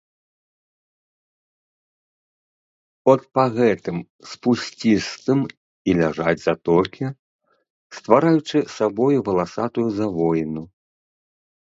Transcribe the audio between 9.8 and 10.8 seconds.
завоіну.